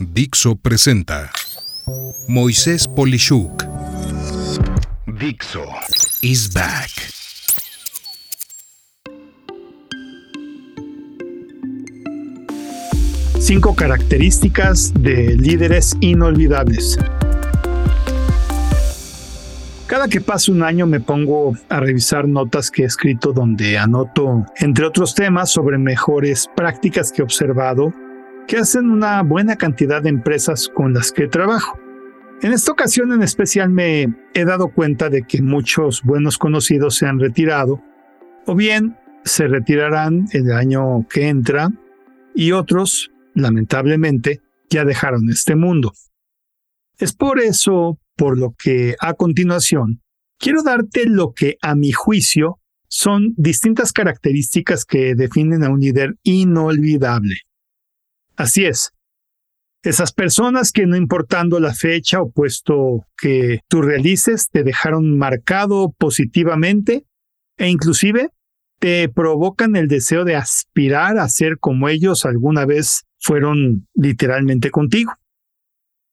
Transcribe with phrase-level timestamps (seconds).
[0.00, 1.30] Dixo presenta
[2.28, 3.62] Moisés Polishuk.
[5.06, 5.64] Dixo
[6.22, 6.90] is back.
[13.38, 16.98] Cinco características de líderes inolvidables.
[19.86, 24.46] Cada que pasa un año me pongo a revisar notas que he escrito donde anoto,
[24.56, 27.92] entre otros temas, sobre mejores prácticas que he observado
[28.46, 31.78] que hacen una buena cantidad de empresas con las que trabajo.
[32.42, 37.06] En esta ocasión en especial me he dado cuenta de que muchos buenos conocidos se
[37.06, 37.82] han retirado
[38.46, 41.70] o bien se retirarán el año que entra
[42.34, 45.92] y otros, lamentablemente, ya dejaron este mundo.
[46.98, 50.02] Es por eso por lo que a continuación
[50.38, 56.16] quiero darte lo que a mi juicio son distintas características que definen a un líder
[56.22, 57.36] inolvidable.
[58.36, 58.92] Así es,
[59.82, 65.92] esas personas que no importando la fecha o puesto que tú realices te dejaron marcado
[65.96, 67.06] positivamente
[67.56, 68.30] e inclusive
[68.78, 75.14] te provocan el deseo de aspirar a ser como ellos alguna vez fueron literalmente contigo.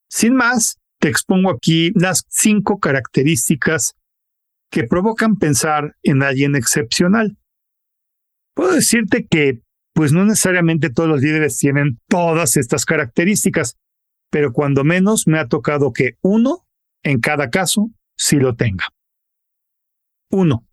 [0.09, 3.95] Sin más, te expongo aquí las cinco características
[4.70, 7.38] que provocan pensar en alguien excepcional.
[8.53, 9.61] Puedo decirte que,
[9.94, 13.77] pues no necesariamente todos los líderes tienen todas estas características,
[14.30, 16.66] pero cuando menos me ha tocado que uno,
[17.03, 18.86] en cada caso, sí lo tenga.
[20.31, 20.66] Uno,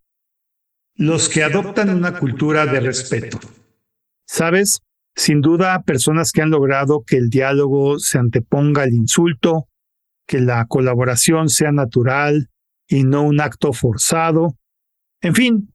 [0.95, 3.39] los que adoptan una cultura de respeto.
[4.25, 4.81] ¿Sabes?
[5.15, 9.67] Sin duda, personas que han logrado que el diálogo se anteponga al insulto,
[10.25, 12.49] que la colaboración sea natural
[12.87, 14.55] y no un acto forzado.
[15.21, 15.73] En fin,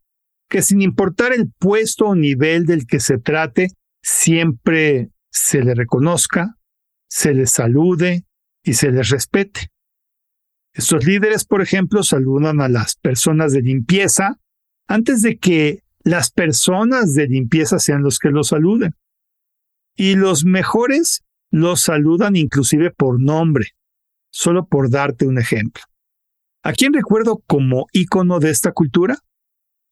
[0.49, 3.69] que sin importar el puesto o nivel del que se trate,
[4.03, 6.57] siempre se le reconozca,
[7.09, 8.25] se le salude
[8.63, 9.71] y se les respete.
[10.73, 14.39] Estos líderes, por ejemplo, saludan a las personas de limpieza
[14.87, 18.95] antes de que las personas de limpieza sean los que los saluden.
[19.97, 23.71] Y los mejores los saludan inclusive por nombre,
[24.31, 25.83] solo por darte un ejemplo.
[26.63, 29.19] ¿A quién recuerdo como ícono de esta cultura?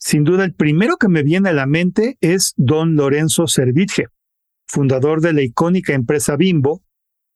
[0.04, 4.09] Sin duda, el primero que me viene a la mente es don Lorenzo Servitje,
[4.66, 6.84] fundador de la icónica empresa Bimbo,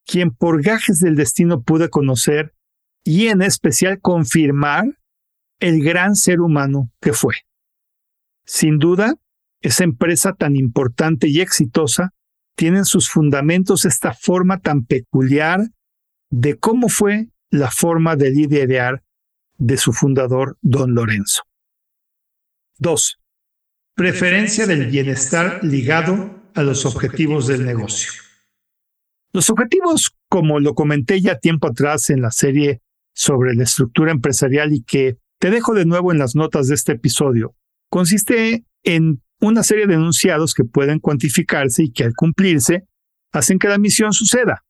[0.04, 2.54] quien por gajes del destino pude conocer
[3.04, 4.84] y en especial confirmar
[5.60, 7.36] el gran ser humano que fue.
[8.44, 9.14] Sin duda,
[9.62, 12.12] esa empresa tan importante y exitosa
[12.54, 15.70] tiene en sus fundamentos esta forma tan peculiar
[16.28, 19.02] de cómo fue la forma de liderar
[19.56, 21.47] de su fundador, don Lorenzo.
[22.78, 23.18] 2.
[23.94, 28.12] Preferencia del bienestar ligado a los objetivos del negocio.
[29.32, 32.80] Los objetivos, como lo comenté ya tiempo atrás en la serie
[33.12, 36.92] sobre la estructura empresarial y que te dejo de nuevo en las notas de este
[36.92, 37.56] episodio,
[37.90, 42.84] consiste en una serie de enunciados que pueden cuantificarse y que al cumplirse
[43.32, 44.64] hacen que la misión suceda.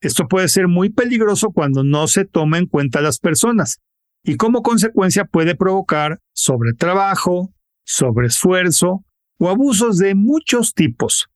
[0.00, 3.80] Esto puede ser muy peligroso cuando no se toma en cuenta las personas
[4.24, 7.52] y como consecuencia puede provocar sobretrabajo,
[7.84, 9.04] sobreesfuerzo
[9.38, 11.28] o abusos de muchos tipos.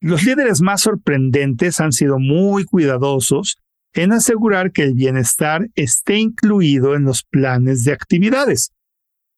[0.00, 3.58] Los líderes más sorprendentes han sido muy cuidadosos
[3.94, 8.72] en asegurar que el bienestar esté incluido en los planes de actividades,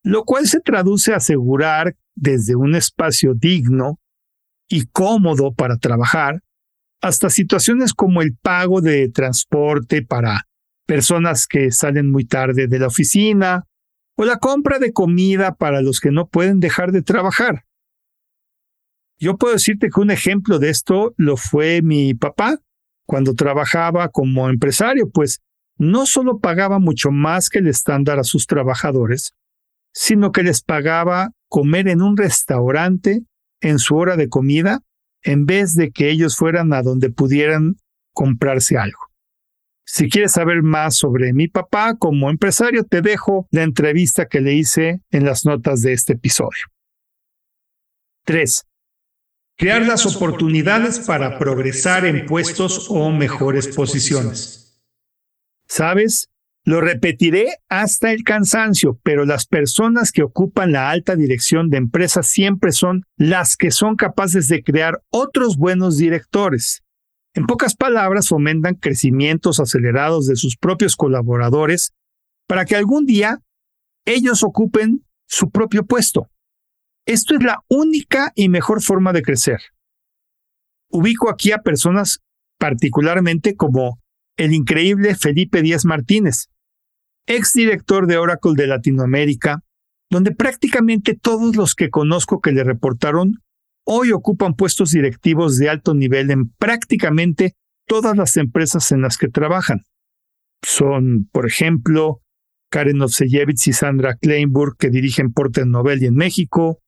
[0.03, 3.99] lo cual se traduce a asegurar desde un espacio digno
[4.69, 6.41] y cómodo para trabajar
[7.03, 10.47] hasta situaciones como el pago de transporte para
[10.87, 13.65] personas que salen muy tarde de la oficina
[14.17, 17.65] o la compra de comida para los que no pueden dejar de trabajar.
[19.19, 22.59] Yo puedo decirte que un ejemplo de esto lo fue mi papá
[23.07, 25.41] cuando trabajaba como empresario, pues
[25.77, 29.35] no solo pagaba mucho más que el estándar a sus trabajadores,
[29.93, 33.23] sino que les pagaba comer en un restaurante
[33.61, 34.81] en su hora de comida
[35.23, 37.77] en vez de que ellos fueran a donde pudieran
[38.13, 39.04] comprarse algo.
[39.87, 44.55] Si quieres saber más sobre mi papá como empresario, te dejo la entrevista que le
[44.55, 46.67] hice en las notas de este episodio.
[48.25, 48.65] 3.
[49.57, 54.81] Crear las oportunidades para progresar en puestos o mejores posiciones.
[55.69, 56.31] ¿Sabes?
[56.65, 62.27] Lo repetiré hasta el cansancio, pero las personas que ocupan la alta dirección de empresas
[62.27, 66.84] siempre son las que son capaces de crear otros buenos directores.
[67.35, 71.93] En pocas palabras, fomentan crecimientos acelerados de sus propios colaboradores
[72.47, 73.43] para que algún día
[74.07, 76.31] ellos ocupen su propio puesto.
[77.07, 79.61] Esto es la única y mejor forma de crecer.
[80.91, 82.21] Ubico aquí a personas
[82.59, 84.01] particularmente como
[84.37, 86.51] el increíble Felipe Díaz Martínez,
[87.27, 89.65] exdirector de Oracle de Latinoamérica,
[90.11, 93.43] donde prácticamente todos los que conozco que le reportaron
[93.85, 97.55] hoy ocupan puestos directivos de alto nivel en prácticamente
[97.87, 99.83] todas las empresas en las que trabajan.
[100.63, 102.23] Son, por ejemplo,
[102.71, 106.81] Karen Ovseyevich y Sandra Kleinburg, que dirigen Porter Novelli en México,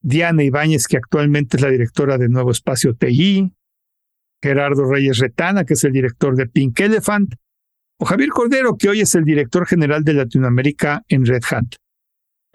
[0.00, 3.52] Diana Ibáñez, que actualmente es la directora de Nuevo Espacio TI,
[4.40, 7.34] Gerardo Reyes Retana, que es el director de Pink Elephant,
[7.98, 11.66] o Javier Cordero, que hoy es el director general de Latinoamérica en Red Hat.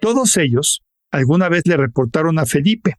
[0.00, 2.96] Todos ellos alguna vez le reportaron a Felipe,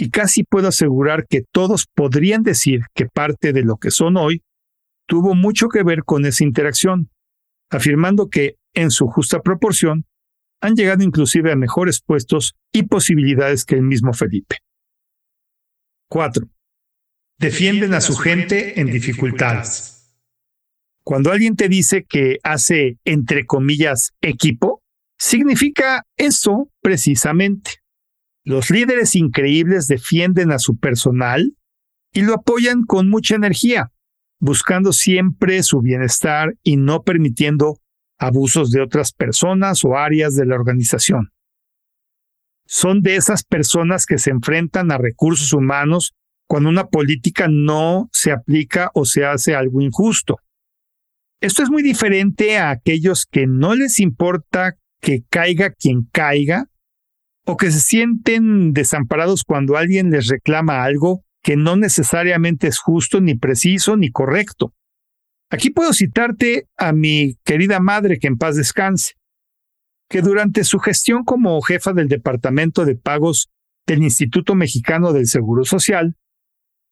[0.00, 4.42] y casi puedo asegurar que todos podrían decir que parte de lo que son hoy
[5.06, 7.10] tuvo mucho que ver con esa interacción,
[7.68, 10.06] afirmando que, en su justa proporción,
[10.62, 14.56] han llegado inclusive a mejores puestos y posibilidades que el mismo Felipe.
[16.08, 16.48] 4.
[17.38, 20.16] Defienden a su gente en dificultades.
[21.02, 24.82] Cuando alguien te dice que hace, entre comillas, equipo,
[25.18, 27.79] significa eso precisamente.
[28.44, 31.56] Los líderes increíbles defienden a su personal
[32.12, 33.92] y lo apoyan con mucha energía,
[34.40, 37.78] buscando siempre su bienestar y no permitiendo
[38.18, 41.30] abusos de otras personas o áreas de la organización.
[42.66, 46.14] Son de esas personas que se enfrentan a recursos humanos
[46.46, 50.38] cuando una política no se aplica o se hace algo injusto.
[51.40, 56.69] Esto es muy diferente a aquellos que no les importa que caiga quien caiga
[57.50, 63.20] o que se sienten desamparados cuando alguien les reclama algo que no necesariamente es justo,
[63.20, 64.72] ni preciso, ni correcto.
[65.50, 69.14] Aquí puedo citarte a mi querida madre, que en paz descanse,
[70.08, 73.48] que durante su gestión como jefa del Departamento de Pagos
[73.84, 76.16] del Instituto Mexicano del Seguro Social,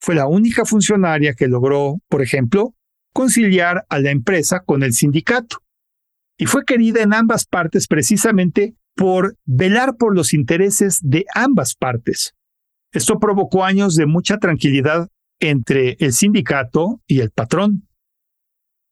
[0.00, 2.74] fue la única funcionaria que logró, por ejemplo,
[3.12, 5.58] conciliar a la empresa con el sindicato.
[6.36, 12.34] Y fue querida en ambas partes precisamente por velar por los intereses de ambas partes.
[12.92, 15.08] Esto provocó años de mucha tranquilidad
[15.38, 17.86] entre el sindicato y el patrón.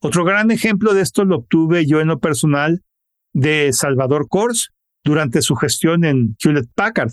[0.01, 2.85] Otro gran ejemplo de esto lo obtuve yo en lo personal
[3.33, 4.71] de Salvador Kors
[5.03, 7.11] durante su gestión en Hewlett Packard,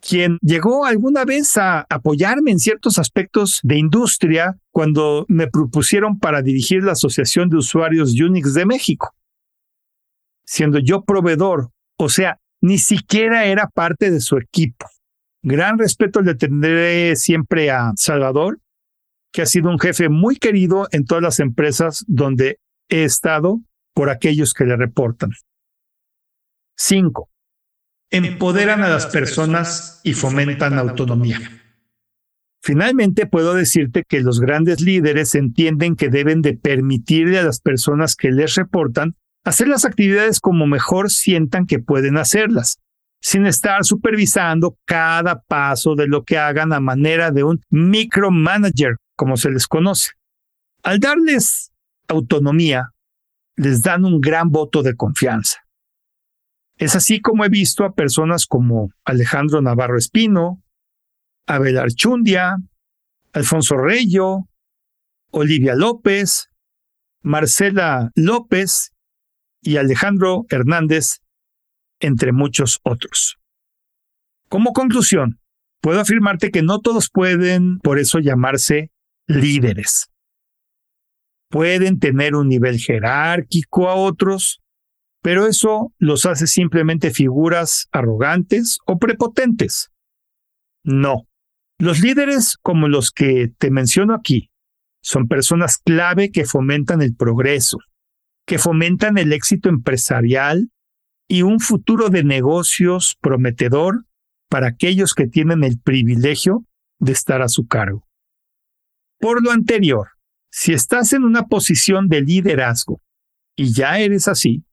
[0.00, 6.42] quien llegó alguna vez a apoyarme en ciertos aspectos de industria cuando me propusieron para
[6.42, 9.16] dirigir la Asociación de Usuarios Unix de México.
[10.44, 14.86] Siendo yo proveedor o sea, ni siquiera era parte de su equipo.
[15.42, 18.58] Gran respeto le tendré siempre a Salvador,
[19.32, 22.58] que ha sido un jefe muy querido en todas las empresas donde
[22.88, 23.60] he estado
[23.94, 25.30] por aquellos que le reportan.
[26.76, 27.28] 5.
[28.10, 31.38] Empoderan a las personas y fomentan autonomía.
[32.62, 38.16] Finalmente, puedo decirte que los grandes líderes entienden que deben de permitirle a las personas
[38.16, 42.78] que les reportan hacer las actividades como mejor sientan que pueden hacerlas,
[43.20, 49.36] sin estar supervisando cada paso de lo que hagan a manera de un micromanager, como
[49.36, 50.12] se les conoce.
[50.82, 51.72] Al darles
[52.08, 52.90] autonomía,
[53.56, 55.58] les dan un gran voto de confianza.
[56.78, 60.62] Es así como he visto a personas como Alejandro Navarro Espino,
[61.46, 62.56] Abel Archundia,
[63.34, 64.48] Alfonso Reyo,
[65.30, 66.48] Olivia López,
[67.22, 68.92] Marcela López
[69.62, 71.20] y Alejandro Hernández,
[72.00, 73.38] entre muchos otros.
[74.48, 75.38] Como conclusión,
[75.80, 78.90] puedo afirmarte que no todos pueden por eso llamarse
[79.26, 80.10] líderes.
[81.48, 84.60] Pueden tener un nivel jerárquico a otros,
[85.22, 89.90] pero eso los hace simplemente figuras arrogantes o prepotentes.
[90.84, 91.26] No.
[91.78, 94.50] Los líderes como los que te menciono aquí
[95.02, 97.78] son personas clave que fomentan el progreso,
[98.50, 100.72] que fomentan el éxito empresarial
[101.28, 104.06] y un futuro de negocios prometedor
[104.48, 106.66] para aquellos que tienen el privilegio
[106.98, 108.08] de estar a su cargo.
[109.20, 110.08] Por lo anterior,
[110.50, 113.00] si estás en una posición de liderazgo
[113.54, 114.64] y ya eres así,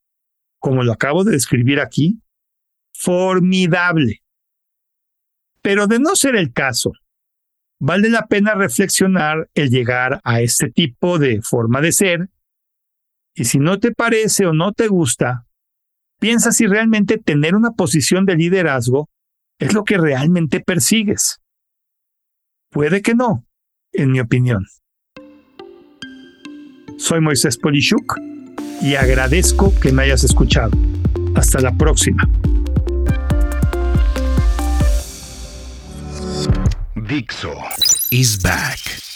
[0.57, 2.19] como lo acabo de describir aquí,
[2.95, 4.23] formidable.
[5.61, 6.93] Pero de no ser el caso,
[7.79, 12.31] vale la pena reflexionar el llegar a este tipo de forma de ser
[13.37, 15.45] y si no te parece o no te gusta,
[16.19, 19.09] piensa si realmente tener una posición de liderazgo
[19.59, 21.39] es lo que realmente persigues.
[22.71, 23.45] Puede que no,
[23.93, 24.65] en mi opinión.
[26.97, 28.19] Soy Moisés Polishuk
[28.81, 30.71] y agradezco que me hayas escuchado.
[31.35, 32.27] Hasta la próxima.
[36.95, 37.53] Dixo
[38.09, 39.06] is back.